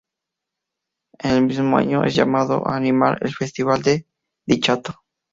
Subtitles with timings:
[1.19, 4.07] En el mismo año es llamada a animar el Festival de
[4.47, 5.03] Dichato.